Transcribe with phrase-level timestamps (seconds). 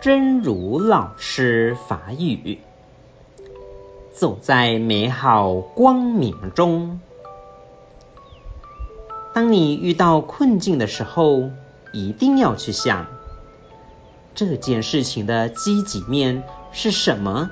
[0.00, 2.58] 真如老师法语，
[4.12, 7.00] 走在美好光明中。
[9.32, 11.50] 当你遇到困境的时候，
[11.92, 13.06] 一定要去想
[14.34, 17.50] 这件事情的积极面是什么。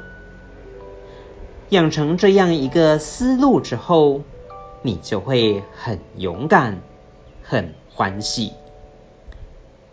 [1.70, 4.20] 养成这样一个思路之后，
[4.82, 6.80] 你就会很勇敢，
[7.42, 8.52] 很欢喜，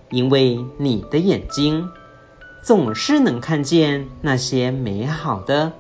[0.09, 1.89] 因为你的眼睛
[2.61, 5.73] 总是能看见那些美好的，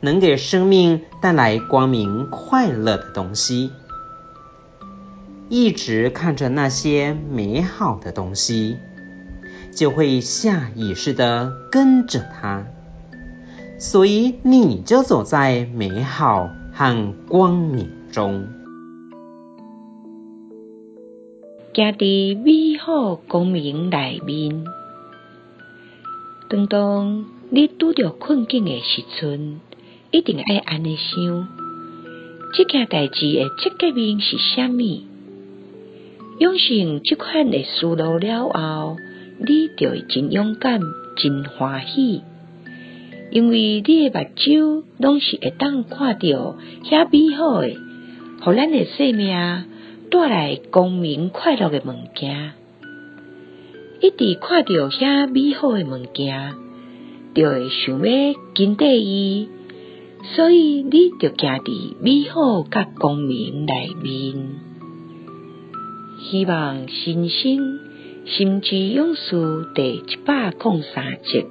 [0.00, 3.70] 能给生命带来光明快乐的东西。
[5.50, 8.78] 一直看着那些美好的东西，
[9.72, 12.64] 就会下意识的跟着它，
[13.78, 18.46] 所以你就走在美好和光明中。
[21.74, 24.64] 行在美好光明里面，
[26.54, 29.60] 当当你拄到困境的时阵，
[30.12, 31.48] 一定要按呢想，
[32.52, 35.04] 这件代志的积极面是虾米？
[36.38, 38.96] 养成这款的思路了后，
[39.44, 40.80] 你就会真勇敢、
[41.16, 42.22] 真欢喜，
[43.32, 47.74] 因为你的目睭拢是会当看到遐美好的，
[48.42, 49.64] 互咱的生命
[50.08, 52.52] 带来光明快乐的物件。
[54.04, 56.52] 一直看到遐美好诶物件，
[57.34, 59.48] 就会想要跟着伊，
[60.36, 64.56] 所以你就行伫美好甲光明内面。
[66.20, 67.80] 希望新生
[68.26, 71.46] 心之勇士第一百零三集。